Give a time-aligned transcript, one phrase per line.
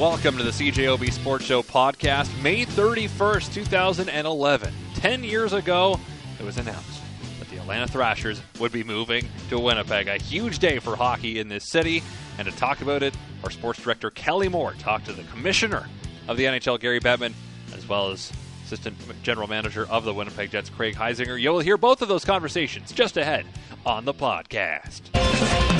[0.00, 2.30] welcome to the CJOB Sports Show podcast.
[2.40, 4.72] May 31st, 2011.
[4.94, 6.00] Ten years ago,
[6.38, 7.02] it was announced
[7.38, 10.08] that the Atlanta Thrashers would be moving to Winnipeg.
[10.08, 12.02] A huge day for hockey in this city.
[12.38, 13.14] And to talk about it,
[13.44, 15.86] our sports director Kelly Moore talked to the commissioner
[16.28, 17.34] of the NHL, Gary Bettman,
[17.76, 18.32] as well as
[18.64, 21.38] assistant general manager of the Winnipeg Jets, Craig Heisinger.
[21.38, 23.44] You'll hear both of those conversations just ahead
[23.84, 25.79] on the podcast.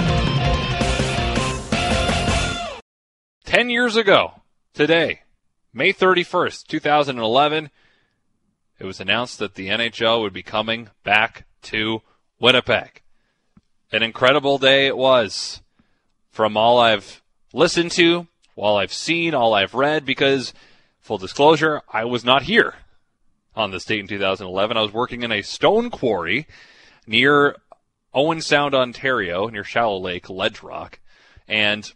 [3.50, 4.42] Ten years ago,
[4.74, 5.22] today,
[5.74, 7.70] May 31st, 2011,
[8.78, 12.00] it was announced that the NHL would be coming back to
[12.38, 13.02] Winnipeg.
[13.90, 15.62] An incredible day it was
[16.30, 20.54] from all I've listened to, all I've seen, all I've read, because,
[21.00, 22.74] full disclosure, I was not here
[23.56, 24.76] on this date in 2011.
[24.76, 26.46] I was working in a stone quarry
[27.04, 27.56] near
[28.14, 31.00] Owen Sound, Ontario, near Shallow Lake, Ledge Rock.
[31.48, 31.92] And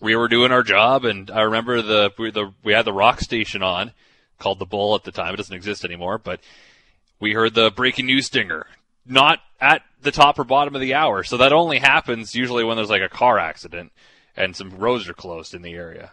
[0.00, 3.20] we were doing our job, and I remember the we, the we had the rock
[3.20, 3.92] station on,
[4.38, 5.34] called the Bull at the time.
[5.34, 6.40] It doesn't exist anymore, but
[7.20, 8.66] we heard the breaking news stinger,
[9.06, 11.22] not at the top or bottom of the hour.
[11.22, 13.92] So that only happens usually when there's like a car accident
[14.36, 16.12] and some roads are closed in the area.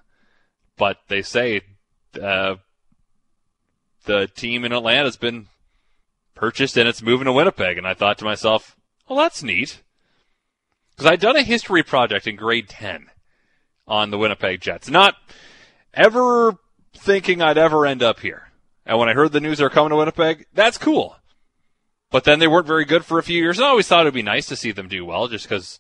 [0.78, 1.62] But they say
[2.22, 2.56] uh,
[4.06, 5.48] the team in Atlanta has been
[6.36, 9.82] purchased and it's moving to Winnipeg, and I thought to myself, well, that's neat.
[10.92, 13.10] Because I'd done a history project in grade 10
[13.90, 14.90] on the Winnipeg Jets.
[14.90, 15.16] Not
[15.94, 16.58] ever
[16.94, 18.52] thinking I'd ever end up here.
[18.86, 21.18] And when I heard the news they're coming to Winnipeg, that's cool.
[22.12, 23.60] But then they weren't very good for a few years.
[23.60, 25.80] I always thought it'd be nice to see them do well just because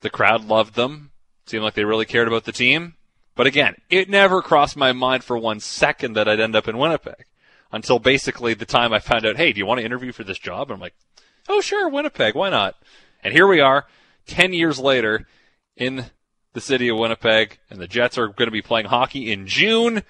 [0.00, 1.10] the crowd loved them.
[1.46, 2.94] Seemed like they really cared about the team.
[3.34, 6.76] But again, it never crossed my mind for one second that I'd end up in
[6.76, 7.24] Winnipeg
[7.70, 10.38] until basically the time I found out, hey, do you want to interview for this
[10.38, 10.70] job?
[10.70, 10.94] And I'm like,
[11.48, 12.74] oh, sure, Winnipeg, why not?
[13.22, 13.86] And here we are,
[14.26, 15.26] 10 years later,
[15.76, 16.06] in
[16.52, 20.02] the city of Winnipeg, and the Jets are going to be playing hockey in June,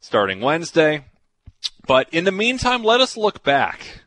[0.00, 1.04] starting Wednesday.
[1.86, 4.04] But in the meantime, let us look back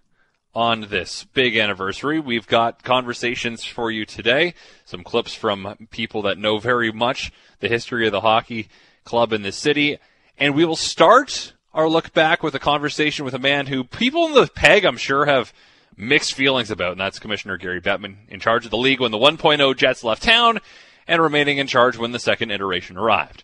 [0.56, 2.20] on this big anniversary.
[2.20, 4.54] We've got conversations for you today,
[4.86, 8.70] some clips from people that know very much the history of the hockey
[9.04, 9.98] club in the city,
[10.38, 14.28] and we will start our look back with a conversation with a man who people
[14.28, 15.54] in the peg, I'm sure, have
[15.98, 19.18] mixed feelings about, and that's Commissioner Gary Bettman, in charge of the league when the
[19.18, 20.60] 1.0 Jets left town
[21.08, 23.44] and remaining in charge when the second iteration arrived.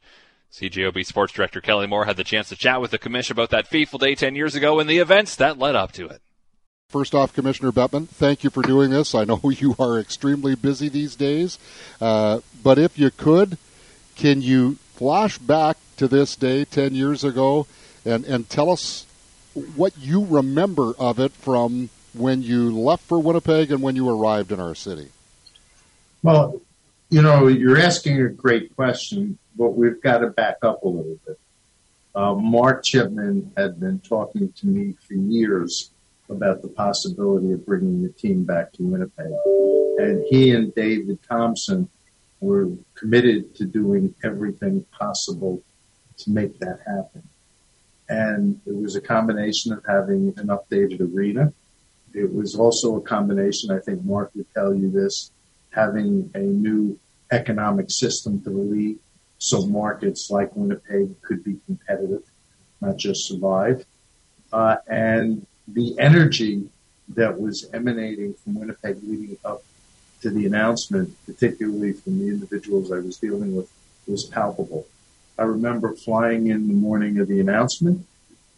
[0.52, 3.68] CJOB Sports Director Kelly Moore had the chance to chat with the commission about that
[3.68, 6.22] fateful day 10 years ago and the events that led up to it.
[6.90, 9.14] First off, Commissioner Bettman, thank you for doing this.
[9.14, 11.60] I know you are extremely busy these days,
[12.02, 13.58] uh, but if you could,
[14.16, 17.68] can you flash back to this day 10 years ago
[18.04, 19.06] and, and tell us
[19.76, 24.52] what you remember of it from when you left for Winnipeg and when you arrived
[24.52, 25.10] in our city?
[26.24, 26.60] Well,
[27.10, 31.18] you know, you're asking a great question, but we've got to back up a little
[31.26, 31.40] bit.
[32.14, 35.92] Uh, Mark Chipman had been talking to me for years
[36.30, 39.32] about the possibility of bringing the team back to Winnipeg.
[39.98, 41.90] And he and David Thomson
[42.40, 45.62] were committed to doing everything possible
[46.18, 47.24] to make that happen.
[48.08, 51.54] And it was a combination of having an updated arena.
[52.14, 55.32] It was also a combination, I think Mark would tell you this,
[55.72, 57.00] having a new
[57.32, 58.98] economic system to the league
[59.40, 62.24] so markets like Winnipeg could be competitive,
[62.82, 63.86] not just survive.
[64.52, 66.68] Uh, and the energy
[67.16, 69.64] that was emanating from Winnipeg leading up
[70.22, 73.72] to the announcement, particularly from the individuals I was dealing with,
[74.06, 74.86] was palpable.
[75.38, 78.06] I remember flying in the morning of the announcement,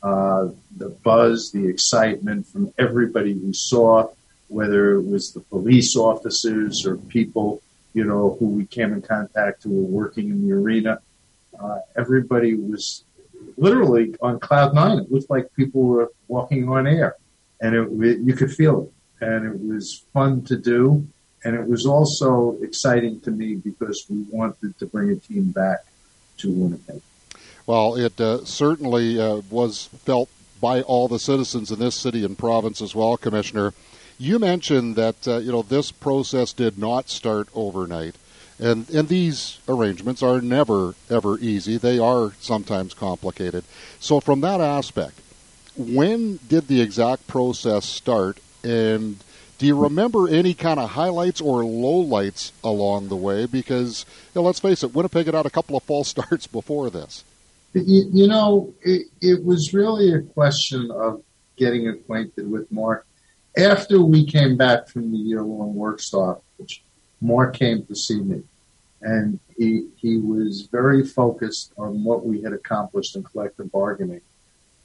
[0.02, 4.10] uh, the buzz, the excitement from everybody we saw,
[4.52, 7.62] whether it was the police officers or people,
[7.94, 11.00] you know, who we came in contact who were working in the arena.
[11.58, 13.04] Uh, everybody was
[13.58, 15.00] literally on cloud nine.
[15.00, 17.16] It looked like people were walking on air,
[17.62, 19.26] and it, you could feel it.
[19.26, 21.08] And it was fun to do,
[21.46, 25.86] and it was also exciting to me because we wanted to bring a team back
[26.40, 27.02] to Winnipeg.
[27.68, 32.38] Well, it uh, certainly uh, was felt by all the citizens in this city and
[32.38, 33.74] province as well, Commissioner.
[34.22, 38.18] You mentioned that uh, you know this process did not start overnight,
[38.60, 41.78] and and these arrangements are never ever easy.
[41.78, 43.64] They are sometimes complicated.
[44.00, 45.20] So from that aspect,
[45.76, 49.18] when did the exact process start, and
[49.58, 53.48] do you remember any kind of highlights or lowlights along the way?
[53.48, 56.92] Because you know, let's face it, Winnipeg had had a couple of false starts before
[56.92, 57.24] this.
[57.74, 61.24] You, you know, it, it was really a question of
[61.58, 63.08] getting acquainted with Mark
[63.58, 66.84] after we came back from the year long work stoppage,
[67.22, 68.44] Mark came to see me.
[69.02, 74.22] and he he was very focused on what we had accomplished in collective bargaining.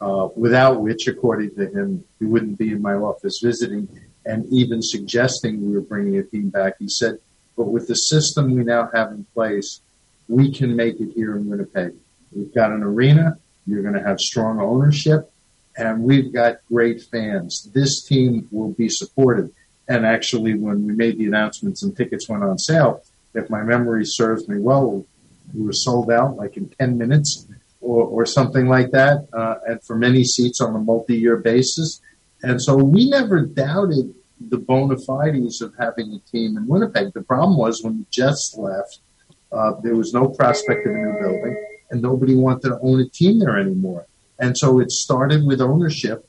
[0.00, 3.88] Uh, without which, according to him, he wouldn't be in my office visiting
[4.26, 6.74] and even suggesting we were bringing a team back.
[6.78, 7.18] He said,
[7.56, 9.80] "But with the system we now have in place,
[10.28, 11.94] we can make it here in Winnipeg.
[12.32, 13.38] We've got an arena.
[13.66, 15.30] You're going to have strong ownership."
[15.76, 17.68] And we've got great fans.
[17.74, 19.52] This team will be supported.
[19.88, 23.02] And actually, when we made the announcements and tickets went on sale,
[23.34, 25.04] if my memory serves me well,
[25.54, 27.46] we were sold out like in 10 minutes
[27.80, 32.00] or, or something like that, uh, and for many seats on a multi-year basis.
[32.42, 37.12] And so we never doubted the bona fides of having a team in Winnipeg.
[37.12, 38.98] The problem was when the Jets left,
[39.52, 43.08] uh, there was no prospect of a new building, and nobody wanted to own a
[43.08, 44.06] team there anymore.
[44.38, 46.28] And so it started with ownership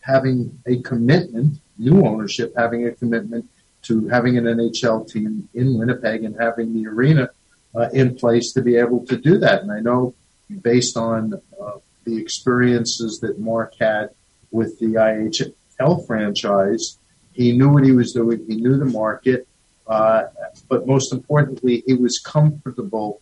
[0.00, 3.48] having a commitment, new ownership having a commitment
[3.82, 7.30] to having an NHL team in Winnipeg and having the arena
[7.74, 9.62] uh, in place to be able to do that.
[9.62, 10.14] And I know
[10.62, 11.72] based on uh,
[12.04, 14.10] the experiences that Mark had
[14.50, 16.98] with the IHL franchise,
[17.32, 18.44] he knew what he was doing.
[18.48, 19.46] He knew the market.
[19.86, 20.24] Uh,
[20.68, 23.20] but most importantly, he was comfortable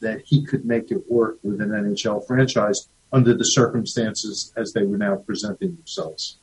[0.00, 4.82] that he could make it work with an NHL franchise under the circumstances as they
[4.82, 6.36] were now presenting themselves.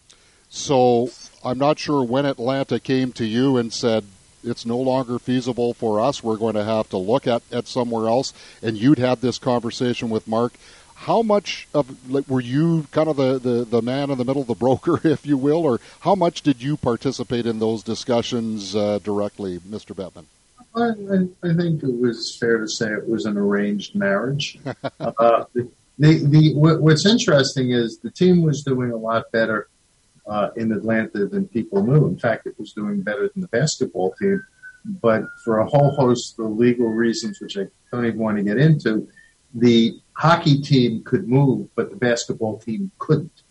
[0.50, 1.10] So
[1.44, 4.06] I'm not sure when Atlanta came to you and said,
[4.44, 6.24] it's no longer feasible for us.
[6.24, 8.34] We're going to have to look at, at somewhere else.
[8.62, 10.54] And you'd had this conversation with Mark.
[10.96, 14.44] How much of like, were you kind of the, the, the man in the middle,
[14.44, 19.00] the broker, if you will, or how much did you participate in those discussions uh,
[19.04, 19.96] directly, Mr.
[19.96, 20.26] Bettman?
[20.76, 24.60] I, I, think it was fair to say it was an arranged marriage.
[25.00, 25.46] uh,
[25.98, 29.70] the, the, what's interesting is the team was doing a lot better
[30.28, 32.08] uh, in Atlanta than people knew.
[32.08, 34.44] In fact, it was doing better than the basketball team.
[35.02, 38.58] But for a whole host of legal reasons, which I don't even want to get
[38.58, 39.08] into,
[39.54, 43.44] the hockey team could move, but the basketball team couldn't.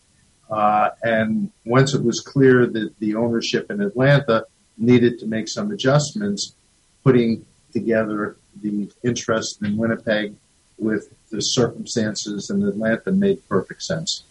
[0.51, 4.47] Uh, and once it was clear that the ownership in Atlanta
[4.77, 6.55] needed to make some adjustments,
[7.03, 10.35] putting together the interest in Winnipeg
[10.79, 14.25] with the circumstances in Atlanta made perfect sense.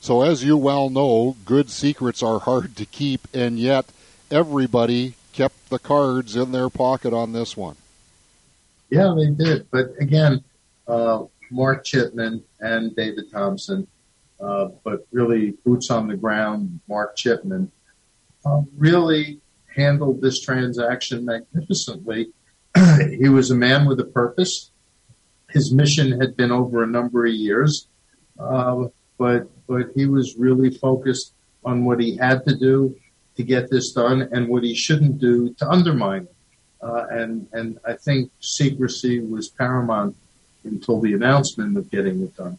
[0.00, 3.86] So, as you well know, good secrets are hard to keep, and yet
[4.30, 7.76] everybody kept the cards in their pocket on this one.
[8.90, 9.70] Yeah, they did.
[9.70, 10.42] But again,
[10.88, 13.86] uh, Mark Chipman and David Thomson,
[14.40, 17.70] uh, but really boots on the ground, Mark Chipman,
[18.44, 19.40] uh, really
[19.74, 22.32] handled this transaction magnificently.
[23.18, 24.71] he was a man with a purpose
[25.52, 27.86] his mission had been over a number of years,
[28.38, 28.86] uh,
[29.18, 31.32] but but he was really focused
[31.64, 32.96] on what he had to do
[33.36, 36.34] to get this done and what he shouldn't do to undermine it.
[36.80, 40.16] Uh, and and I think secrecy was paramount
[40.64, 42.58] until the announcement of getting it done.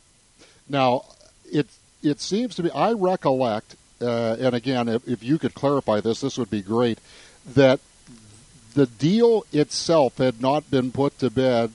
[0.69, 1.05] Now,
[1.51, 1.67] it
[2.01, 2.71] it seems to be.
[2.71, 6.99] I recollect, uh, and again, if, if you could clarify this, this would be great.
[7.45, 7.81] That
[8.73, 11.73] the deal itself had not been put to bed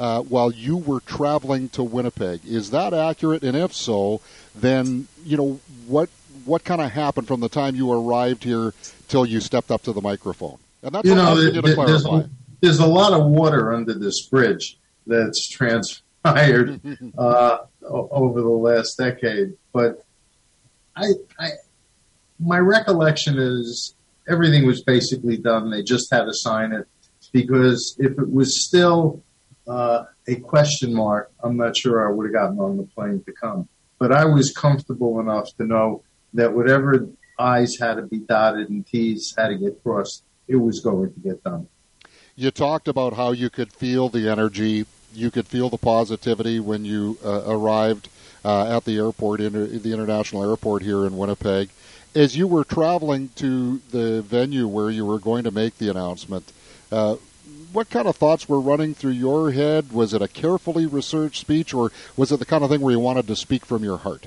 [0.00, 2.40] uh, while you were traveling to Winnipeg.
[2.46, 3.42] Is that accurate?
[3.42, 4.22] And if so,
[4.54, 6.08] then you know what
[6.46, 8.72] what kind of happened from the time you arrived here
[9.08, 10.58] till you stepped up to the microphone.
[10.82, 12.30] And that's you know, the, you the, there's, a,
[12.62, 16.80] there's, a lot of water under this bridge that's transpired
[17.18, 20.02] uh, over the last decade, but
[20.96, 21.50] I, I
[22.38, 23.94] my recollection is
[24.26, 25.70] everything was basically done.
[25.70, 26.88] They just had to sign it
[27.32, 29.22] because if it was still
[29.70, 33.32] uh, a question mark, I'm not sure I would have gotten on the plane to
[33.32, 33.68] come.
[33.98, 36.02] But I was comfortable enough to know
[36.34, 37.06] that whatever
[37.38, 41.20] I's had to be dotted and T's had to get crossed, it was going to
[41.20, 41.68] get done.
[42.34, 46.84] You talked about how you could feel the energy, you could feel the positivity when
[46.84, 48.08] you uh, arrived
[48.44, 51.68] uh, at the airport, in the international airport here in Winnipeg.
[52.14, 56.50] As you were traveling to the venue where you were going to make the announcement,
[56.90, 57.16] uh,
[57.72, 59.92] what kind of thoughts were running through your head?
[59.92, 63.00] Was it a carefully researched speech, or was it the kind of thing where you
[63.00, 64.26] wanted to speak from your heart?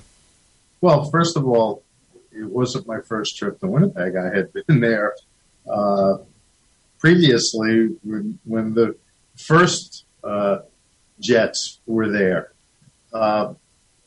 [0.82, 1.84] Well, first of all,
[2.32, 4.16] it wasn't my first trip to Winnipeg.
[4.16, 5.14] I had been there
[5.72, 6.18] uh,
[7.00, 8.96] previously when, when, the
[9.36, 10.60] first uh,
[11.20, 12.54] Jets were there.
[13.14, 13.54] Uh,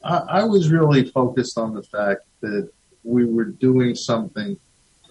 [0.03, 2.71] I, I was really focused on the fact that
[3.05, 4.57] we were doing something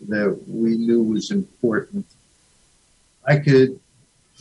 [0.09, 2.05] that we knew was important.
[3.25, 3.79] I could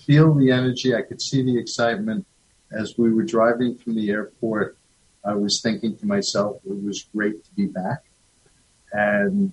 [0.07, 0.95] feel the energy.
[0.95, 2.27] I could see the excitement
[2.73, 4.77] as we were driving from the airport.
[5.25, 8.05] I was thinking to myself, it was great to be back.
[8.93, 9.53] And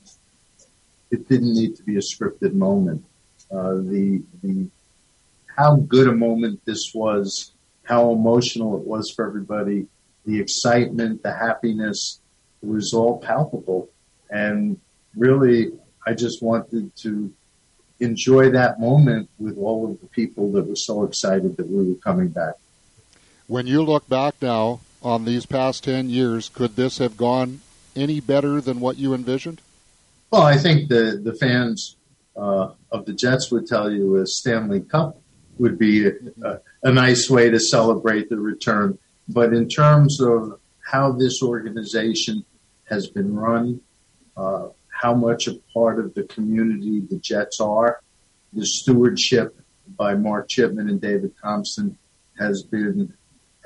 [1.09, 3.03] it didn't need to be a scripted moment.
[3.51, 4.67] Uh, the, the
[5.55, 7.51] how good a moment this was,
[7.83, 9.87] how emotional it was for everybody,
[10.25, 12.21] the excitement, the happiness,
[12.61, 13.89] was all palpable.
[14.29, 14.79] And
[15.15, 15.71] really,
[16.05, 17.33] I just wanted to
[18.01, 21.95] enjoy that moment with all of the people that were so excited that we were
[21.95, 22.55] coming back.
[23.47, 27.61] When you look back now on these past 10 years, could this have gone
[27.95, 29.61] any better than what you envisioned?
[30.31, 31.95] Well, I think the, the fans
[32.35, 35.21] uh, of the Jets would tell you a Stanley Cup
[35.59, 36.11] would be a,
[36.43, 38.97] a, a nice way to celebrate the return.
[39.27, 42.45] But in terms of how this organization
[42.85, 43.81] has been run,
[44.35, 44.69] uh,
[45.01, 48.01] how much a part of the community the Jets are.
[48.53, 49.59] The stewardship
[49.97, 51.97] by Mark Chipman and David Thomson
[52.37, 53.11] has been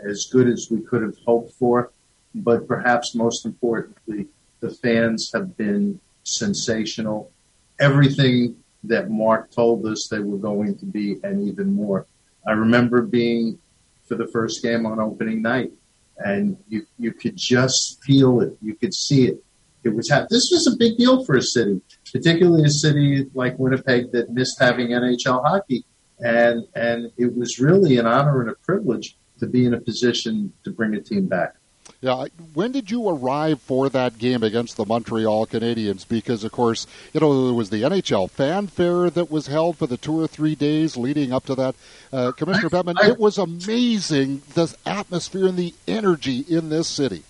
[0.02, 1.92] as good as we could have hoped for.
[2.34, 4.28] But perhaps most importantly,
[4.62, 7.32] the fans have been sensational.
[7.80, 12.06] Everything that Mark told us they were going to be, and even more.
[12.48, 13.60] I remember being
[14.08, 15.74] for the first game on opening night,
[16.18, 19.44] and you you could just feel it, you could see it
[19.86, 21.80] it was ha- this was a big deal for a city,
[22.12, 25.86] particularly a city like Winnipeg that missed having NHL hockey,
[26.20, 30.52] and and it was really an honor and a privilege to be in a position
[30.64, 31.56] to bring a team back.
[32.02, 32.26] Yeah,
[32.56, 36.08] when did you arrive for that game against the Montreal Canadiens?
[36.08, 39.98] Because of course, you know there was the NHL fanfare that was held for the
[39.98, 41.76] two or three days leading up to that.
[42.12, 47.24] Uh, Commissioner Bettman, it was amazing the atmosphere and the energy in this city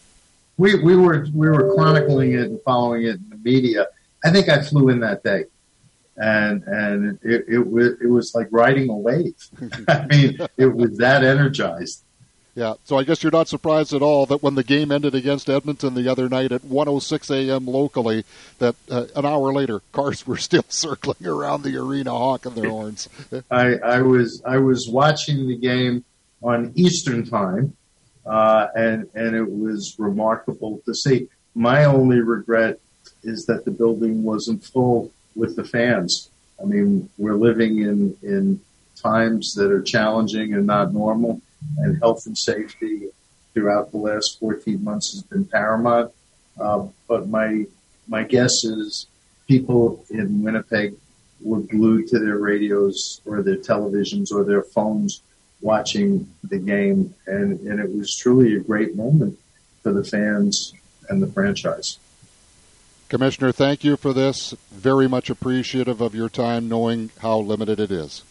[0.58, 3.88] we, we were we were chronicling it and following it in the media.
[4.24, 5.46] I think I flew in that day,
[6.18, 9.36] and and it it was it was like riding a wave.
[9.88, 12.04] I mean, it was that energized.
[12.56, 15.50] Yeah, so I guess you're not surprised at all that when the game ended against
[15.50, 17.68] Edmonton the other night at 1:06 a.m.
[17.68, 18.24] locally,
[18.60, 23.10] that uh, an hour later cars were still circling around the arena honking their horns.
[23.52, 26.06] I, I was I was watching the game
[26.42, 27.76] on Eastern time,
[28.26, 31.28] uh, and and it was remarkable to see.
[31.54, 32.80] My only regret
[33.24, 36.30] is that the building wasn't full with the fans.
[36.62, 38.60] I mean, we're living in in
[38.96, 41.42] times that are challenging and not normal,
[41.78, 43.10] and health and safety
[43.54, 46.12] throughout the last 14 months has been paramount.
[46.60, 47.66] Uh, but my
[48.08, 49.08] my guess is
[49.48, 50.96] people in Winnipeg
[51.42, 55.22] were glued to their radios or their televisions or their phones
[55.66, 59.38] watching the game, and, and it was truly a great moment
[59.82, 60.74] for the fans
[61.10, 61.98] and the franchise.
[63.10, 64.54] Commissioner, thank you for this.
[64.72, 68.24] Very much appreciative of your time, knowing how limited it is.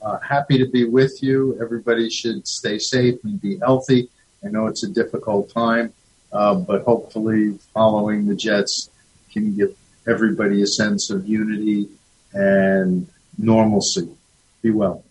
[0.00, 1.58] Uh, happy to be with you.
[1.60, 4.08] Everybody should stay safe and be healthy.
[4.42, 5.92] I know it's a difficult time,
[6.32, 8.88] uh, but hopefully, following the Jets
[9.30, 9.76] can give
[10.08, 11.88] everybody a sense of unity
[12.32, 13.06] and
[13.38, 14.08] normalcy.
[14.62, 15.04] Be well.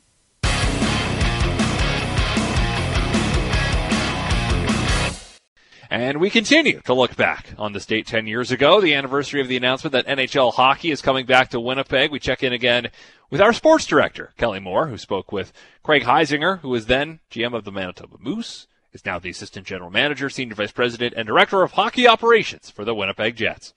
[5.92, 9.50] And we continue to look back on this date 10 years ago, the anniversary of
[9.50, 12.12] the announcement that NHL hockey is coming back to Winnipeg.
[12.12, 12.88] We check in again
[13.30, 15.52] with our sports director, Kelly Moore, who spoke with
[15.84, 19.90] Craig Heisinger, who was then GM of the Manitoba Moose, is now the assistant general
[19.90, 23.74] manager, senior vice president, and director of hockey operations for the Winnipeg Jets.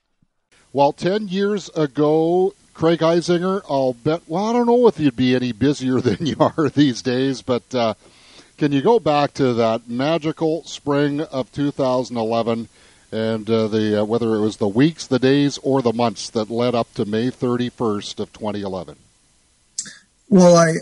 [0.73, 5.35] Well, 10 years ago, Craig Heisinger, I'll bet, well, I don't know if you'd be
[5.35, 7.95] any busier than you are these days, but, uh,
[8.57, 12.69] can you go back to that magical spring of 2011
[13.11, 16.51] and uh, the uh, whether it was the weeks, the days, or the months that
[16.51, 18.97] led up to May 31st of 2011?
[20.29, 20.73] Well, I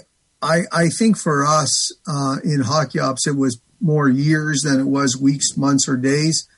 [0.40, 4.86] I, I think for us uh, in hockey ops, it was more years than it
[4.86, 6.48] was weeks, months, or days.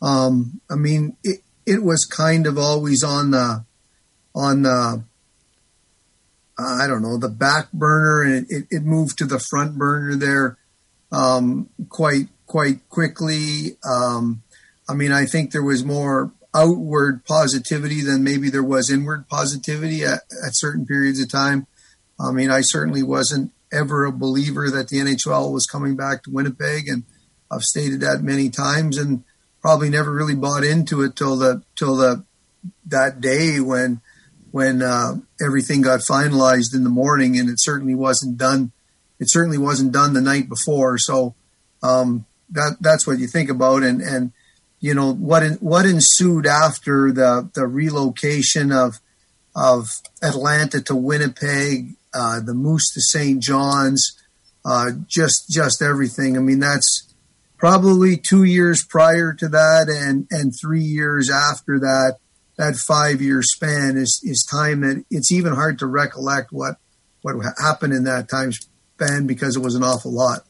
[0.00, 3.64] Um, I mean, it it was kind of always on the
[4.34, 5.02] on the
[6.58, 10.58] I don't know the back burner, and it, it moved to the front burner there
[11.12, 13.76] um, quite quite quickly.
[13.88, 14.42] Um,
[14.88, 20.04] I mean, I think there was more outward positivity than maybe there was inward positivity
[20.04, 21.66] at, at certain periods of time.
[22.20, 26.30] I mean, I certainly wasn't ever a believer that the NHL was coming back to
[26.30, 27.04] Winnipeg, and
[27.50, 29.24] I've stated that many times, and
[29.60, 32.24] probably never really bought into it till the till the
[32.86, 34.00] that day when
[34.50, 35.14] when uh,
[35.44, 38.72] everything got finalized in the morning, and it certainly wasn't done
[39.18, 40.98] it certainly wasn't done the night before.
[40.98, 41.34] So
[41.82, 44.32] um, that that's what you think about, and and
[44.80, 49.00] you know what in, what ensued after the the relocation of
[49.54, 49.88] of
[50.22, 53.42] Atlanta to Winnipeg, uh, the Moose to St.
[53.42, 54.18] John's,
[54.64, 56.36] uh, just just everything.
[56.36, 57.14] I mean, that's
[57.58, 62.18] probably two years prior to that, and and three years after that.
[62.58, 66.76] That five year span is is time that it's even hard to recollect what
[67.22, 68.52] what happened in that time
[69.02, 70.44] disband because it was an awful lot.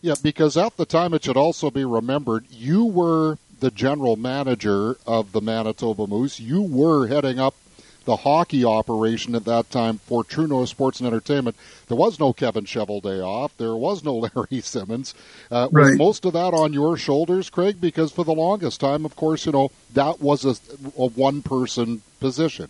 [0.00, 4.96] Yeah, because at the time it should also be remembered you were the general manager
[5.06, 6.40] of the Manitoba Moose.
[6.40, 7.54] You were heading up
[8.04, 11.54] the hockey operation at that time for True North Sports and Entertainment.
[11.86, 13.52] There was no Kevin Day Cheveldayoff.
[13.58, 15.14] There was no Larry Simmons.
[15.52, 15.90] Uh, Right.
[15.90, 17.80] Was most of that on your shoulders, Craig?
[17.80, 20.56] Because for the longest time, of course, you know, that was a,
[20.98, 22.68] a one person position.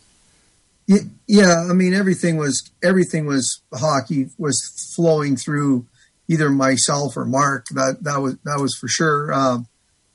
[0.87, 5.87] Yeah, I mean everything was everything was hockey was flowing through
[6.29, 7.67] either myself or Mark.
[7.71, 9.33] That that was that was for sure.
[9.33, 9.67] Um,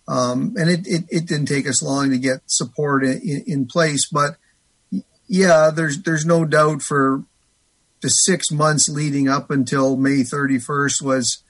[0.08, 3.66] um, and it, it, it didn't take us long to get support in, in, in
[3.66, 4.08] place.
[4.10, 4.38] But
[5.28, 7.24] yeah, there's there's no doubt for
[8.02, 11.44] the six months leading up until May 31st was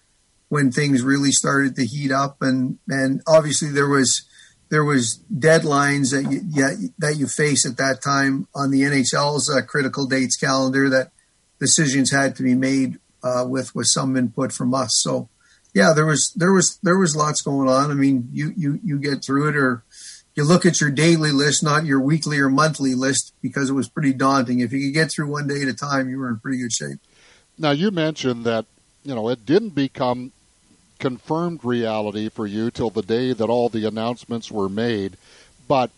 [0.49, 4.23] when things really started to heat up, and and obviously there was
[4.69, 9.49] there was deadlines that you yeah, that you face at that time on the NHL's
[9.49, 11.11] uh, critical dates calendar that
[11.59, 14.91] decisions had to be made uh, with with some input from us.
[15.01, 15.29] So
[15.73, 17.91] yeah, there was there was there was lots going on.
[17.91, 19.83] I mean, you you you get through it or
[20.37, 23.89] you look at your daily list, not your weekly or monthly list, because it was
[23.89, 24.59] pretty daunting.
[24.59, 26.71] If you could get through one day at a time, you were in pretty good
[26.71, 26.99] shape.
[27.57, 28.67] Now, you mentioned that,
[29.03, 30.31] you know, it didn't become
[30.99, 35.17] confirmed reality for you till the day that all the announcements were made.
[35.67, 35.91] But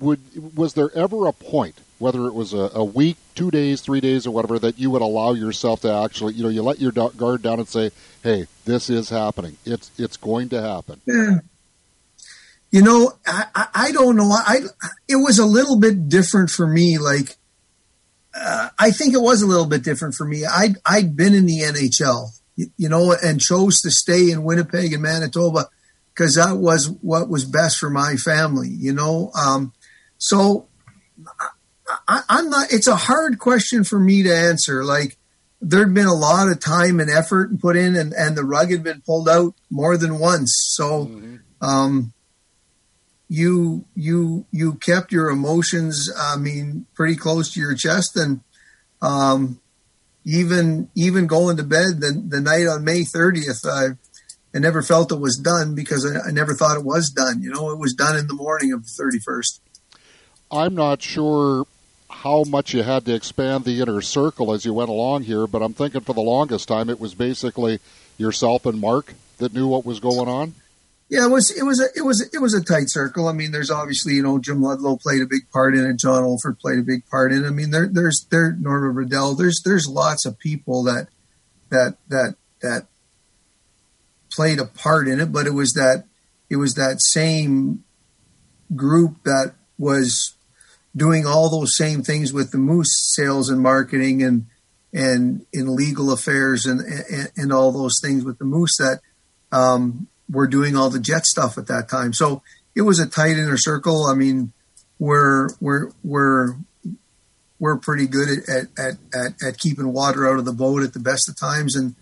[0.00, 0.20] would
[0.56, 4.26] was there ever a point, whether it was a, a week, two days, three days,
[4.26, 7.42] or whatever, that you would allow yourself to actually, you know, you let your guard
[7.42, 7.90] down and say,
[8.22, 9.56] "Hey, this is happening.
[9.64, 11.38] It's it's going to happen." Yeah.
[12.72, 14.30] You know, I, I, don't know.
[14.30, 14.60] I
[15.08, 16.98] it was a little bit different for me.
[16.98, 17.36] Like,
[18.34, 20.44] uh, I think it was a little bit different for me.
[20.44, 24.92] I I'd been in the NHL, you, you know, and chose to stay in Winnipeg
[24.92, 25.68] and Manitoba
[26.12, 28.68] because that was what was best for my family.
[28.68, 29.72] You know, um,
[30.18, 30.66] so
[32.08, 32.72] I, I'm not.
[32.72, 34.82] It's a hard question for me to answer.
[34.82, 35.16] Like,
[35.60, 38.82] there'd been a lot of time and effort put in, and and the rug had
[38.82, 40.52] been pulled out more than once.
[40.74, 41.10] So.
[41.60, 42.12] Um,
[43.28, 48.40] you you you kept your emotions i mean pretty close to your chest and
[49.02, 49.60] um
[50.26, 53.96] even even going to bed the, the night on may 30th i
[54.54, 57.50] i never felt it was done because I, I never thought it was done you
[57.50, 59.60] know it was done in the morning of the 31st
[60.50, 61.66] I'm not sure
[62.08, 65.62] how much you had to expand the inner circle as you went along here, but
[65.62, 67.80] I'm thinking for the longest time it was basically
[68.16, 70.54] yourself and Mark that knew what was going on.
[71.08, 73.28] Yeah it was it was a it was it was a tight circle.
[73.28, 75.98] I mean there's obviously you know jim ludlow played a big part in it.
[75.98, 77.46] John Olfert played a big part in it.
[77.46, 81.08] I mean there there's there Norva Riddell there's there's lots of people that
[81.70, 82.86] that that that
[84.32, 86.04] played a part in it but it was that
[86.50, 87.84] it was that same
[88.74, 90.34] group that was
[90.96, 94.46] doing all those same things with the moose sales and marketing and
[94.92, 99.00] and in legal affairs and and, and all those things with the moose that
[99.52, 102.12] um, were doing all the jet stuff at that time.
[102.12, 102.42] So
[102.74, 104.06] it was a tight inner circle.
[104.06, 104.52] I mean,
[104.98, 106.54] we're we're we're
[107.58, 111.00] we're pretty good at at, at, at keeping water out of the boat at the
[111.00, 111.94] best of times, and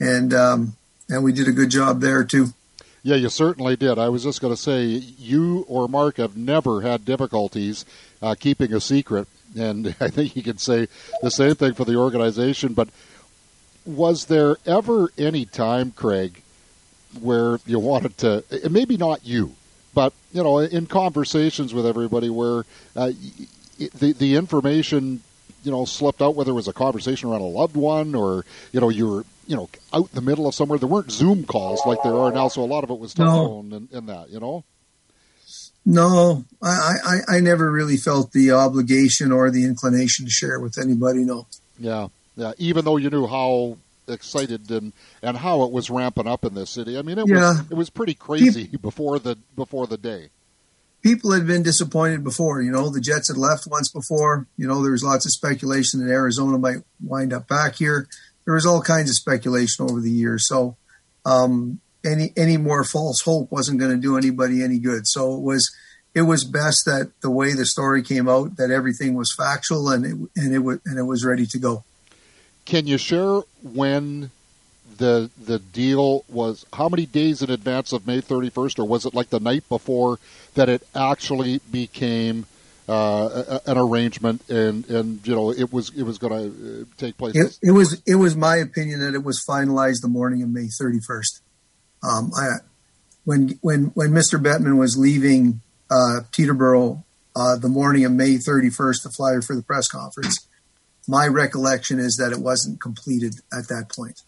[0.00, 0.76] and um,
[1.08, 2.48] and we did a good job there too.
[3.02, 3.98] Yeah, you certainly did.
[3.98, 7.84] I was just going to say, you or Mark have never had difficulties
[8.20, 10.88] uh, keeping a secret, and I think you can say
[11.22, 12.74] the same thing for the organization.
[12.74, 12.88] But
[13.86, 16.42] was there ever any time, Craig,
[17.20, 19.54] where you wanted to, maybe not you,
[19.94, 23.12] but you know, in conversations with everybody, where uh,
[23.78, 25.22] the the information
[25.64, 28.80] you know slipped out, whether it was a conversation around a loved one or you
[28.80, 30.78] know you were you know out in the middle of somewhere.
[30.78, 33.24] There weren't Zoom calls like there are now, so a lot of it was No.
[33.24, 34.30] telephone and, and that.
[34.30, 34.64] You know.
[35.86, 40.60] No, I, I I never really felt the obligation or the inclination to share it
[40.60, 41.20] with anybody.
[41.20, 41.46] No.
[41.78, 42.52] Yeah, yeah.
[42.58, 44.92] Even though you knew how excited and
[45.22, 46.98] and how it was ramping up in this city.
[46.98, 50.30] I mean, it was it was pretty crazy before the before the day.
[51.02, 52.60] people had been disappointed before.
[52.60, 54.46] You know, the Jets had left once before.
[54.56, 58.08] You know, there was lots of speculation that Arizona might wind up back here.
[58.44, 60.48] There was all kinds of speculation over the years.
[60.48, 60.76] So,
[61.24, 65.06] um, any any more false hope wasn't going to do anybody any good.
[65.06, 65.70] So it was
[66.14, 70.04] it was best that the way the story came out that everything was factual and
[70.04, 71.84] it and it was and it was ready to go.
[72.68, 74.30] Can you share when
[74.98, 76.66] the the deal was?
[76.74, 79.66] How many days in advance of May thirty first, or was it like the night
[79.70, 80.18] before
[80.52, 82.44] that it actually became
[82.86, 87.34] uh, an arrangement and and you know it was it was going to take place?
[87.36, 90.68] It, it was it was my opinion that it was finalized the morning of May
[90.68, 91.40] 31st.
[92.02, 92.56] Um, I,
[93.24, 94.38] when when when Mr.
[94.38, 97.02] Bettman was leaving uh, Teterboro
[97.34, 100.47] uh, the morning of May 31st to fly for the press conference,
[101.08, 104.22] my recollection is that it wasn't completed at that point.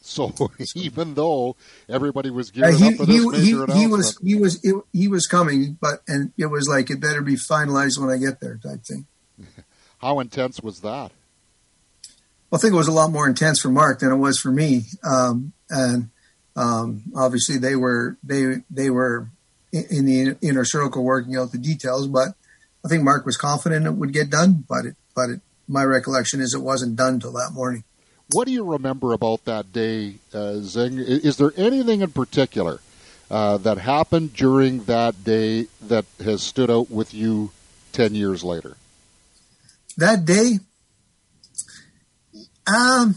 [0.00, 0.32] So
[0.74, 1.56] even though
[1.88, 4.64] everybody was gearing Uh, he, up for this he, major he, he was he was
[4.64, 8.18] it, he was coming, but and it was like it better be finalized when I
[8.18, 9.06] get there type thing.
[9.98, 11.12] how intense was that?
[12.50, 14.50] Well, I think it was a lot more intense for Mark than it was for
[14.50, 16.10] me, um, and
[16.56, 19.28] um, obviously they were they they were
[19.72, 22.08] in in the inner circle working out the details.
[22.08, 22.34] But
[22.84, 26.40] I think Mark was confident it would get done, but it but it, my recollection
[26.40, 27.84] is it wasn't done till that morning.
[28.32, 30.98] What do you remember about that day, uh, Zing?
[30.98, 32.80] Is there anything in particular
[33.30, 37.50] uh, that happened during that day that has stood out with you
[37.92, 38.76] ten years later?
[39.96, 40.58] that day
[42.66, 43.16] um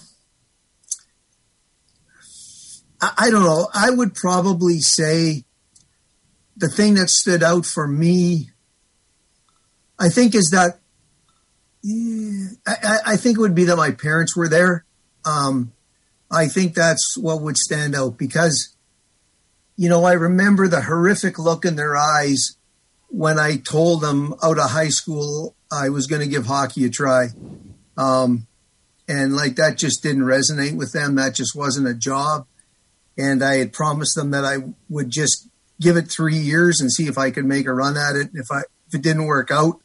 [3.02, 5.44] I, I don't know i would probably say
[6.58, 8.50] the thing that stood out for me
[10.00, 10.80] i think is that
[11.88, 14.86] yeah, I, I- think it would be that my parents were there
[15.24, 15.72] um
[16.32, 18.76] i think that's what would stand out because
[19.76, 22.58] you know i remember the horrific look in their eyes
[23.10, 26.90] when I told them out of high school I was going to give hockey a
[26.90, 27.28] try.
[27.98, 28.48] Um,
[29.08, 31.16] and like that just didn't resonate with them.
[31.16, 32.46] That just wasn't a job.
[33.18, 34.58] And I had promised them that I
[34.90, 35.48] would just
[35.80, 38.32] give it three years and see if I could make a run at it.
[38.34, 39.80] If I if it didn't work out,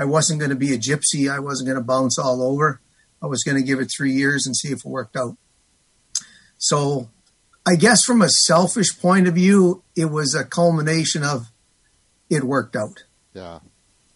[0.00, 1.30] I wasn't going to be a gypsy.
[1.30, 2.80] I wasn't going to bounce all over.
[3.22, 5.36] I was going to give it three years and see if it worked out.
[6.56, 7.10] So
[7.66, 11.50] I guess from a selfish point of view, it was a culmination of
[12.30, 13.04] it worked out.
[13.34, 13.58] Yeah,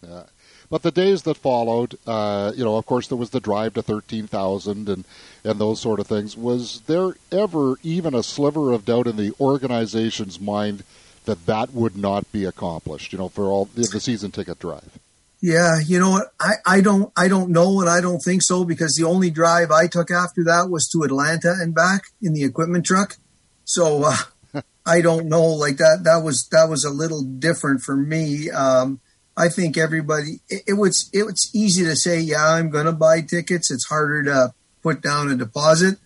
[0.02, 0.24] yeah.
[0.70, 3.82] But the days that followed, uh, you know, of course, there was the drive to
[3.82, 5.04] thirteen thousand and
[5.44, 6.36] and those sort of things.
[6.36, 10.82] Was there ever even a sliver of doubt in the organization's mind
[11.26, 13.12] that that would not be accomplished?
[13.12, 14.98] You know, for all the, the season ticket drive.
[15.46, 16.32] Yeah, you know what?
[16.40, 19.70] I, I don't I don't know and I don't think so because the only drive
[19.70, 23.18] I took after that was to Atlanta and back in the equipment truck.
[23.66, 25.44] So uh, I don't know.
[25.44, 28.48] Like that that was that was a little different for me.
[28.50, 29.02] Um,
[29.36, 32.92] I think everybody it, it was it was easy to say yeah I'm going to
[32.92, 33.70] buy tickets.
[33.70, 35.98] It's harder to put down a deposit.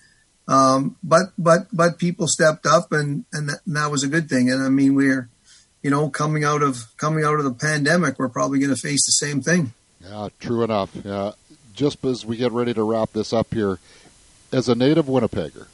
[0.49, 4.29] Um, but but but people stepped up and and that, and that was a good
[4.29, 4.51] thing.
[4.51, 5.31] And I mean we're
[5.83, 9.05] you know coming out of coming out of the pandemic we're probably going to face
[9.07, 9.73] the same thing.
[10.03, 10.95] Yeah, true enough.
[11.05, 11.33] Yeah.
[11.75, 13.79] Just as we get ready to wrap this up here,
[14.53, 15.69] as a native Winnipegger,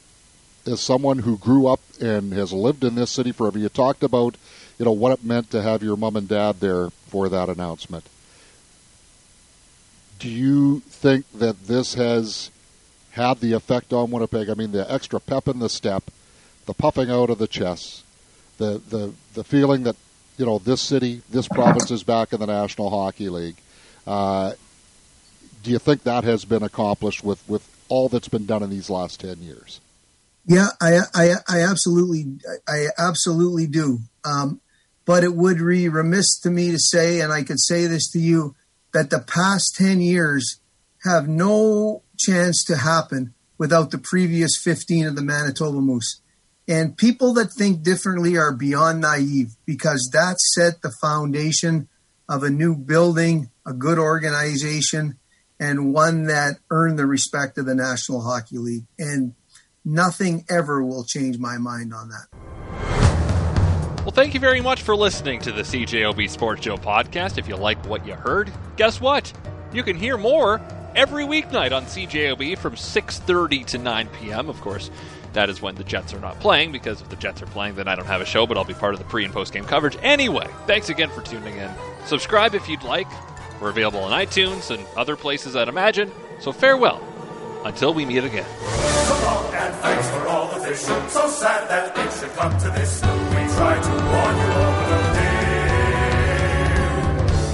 [0.65, 4.35] as someone who grew up and has lived in this city forever, you talked about,
[4.77, 8.05] you know, what it meant to have your mom and dad there for that announcement.
[10.19, 12.51] Do you think that this has
[13.11, 14.49] had the effect on Winnipeg?
[14.49, 16.05] I mean, the extra pep in the step,
[16.65, 18.04] the puffing out of the chest,
[18.57, 19.95] the the the feeling that
[20.37, 23.57] you know this city, this province is back in the National Hockey League.
[24.05, 24.53] Uh,
[25.63, 28.89] do you think that has been accomplished with, with all that's been done in these
[28.89, 29.81] last ten years?
[30.45, 32.37] Yeah, I, I, I absolutely,
[32.67, 33.99] I absolutely do.
[34.23, 34.61] Um,
[35.05, 38.19] but it would be remiss to me to say, and I could say this to
[38.19, 38.55] you,
[38.93, 40.59] that the past 10 years
[41.03, 46.21] have no chance to happen without the previous 15 of the Manitoba Moose.
[46.67, 51.87] And people that think differently are beyond naive because that set the foundation
[52.27, 55.19] of a new building, a good organization,
[55.59, 58.85] and one that earned the respect of the National Hockey League.
[58.97, 59.35] And
[59.83, 62.27] nothing ever will change my mind on that.
[64.05, 67.37] Well, thank you very much for listening to the CJOB Sports Show podcast.
[67.37, 69.31] If you like what you heard, guess what?
[69.73, 70.61] You can hear more
[70.95, 74.49] every weeknight on CJOB from 6:30 to 9 p.m.
[74.49, 74.91] Of course,
[75.35, 77.89] that is when the Jets are not playing, because if the Jets are playing, then
[77.89, 79.65] I don't have a show, but I'll be part of the pre and post game
[79.65, 79.97] coverage.
[80.01, 81.69] Anyway, thanks again for tuning in.
[82.05, 83.07] Subscribe if you'd like.
[83.59, 86.09] We're available on iTunes and other places, I'd imagine.
[86.39, 87.03] So farewell
[87.65, 88.45] until we meet again.
[88.59, 90.73] So long and thanks for all the.
[90.73, 93.01] So sad that it should come to this.
[93.01, 95.25] We try to warn you over the.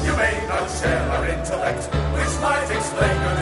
[0.06, 3.41] You may not share our intellect, which might explain your